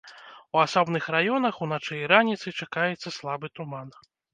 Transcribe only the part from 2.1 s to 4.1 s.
раніцай чакаецца слабы туман.